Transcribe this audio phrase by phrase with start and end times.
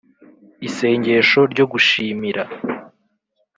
[0.67, 2.43] Isengesho ryo gushimira